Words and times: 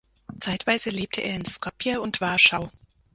Zeitweise 0.39 0.89
lebte 0.89 1.21
er 1.21 1.35
in 1.35 1.45
Skopje 1.45 2.01
und 2.01 2.21
Warschau. 2.21 2.71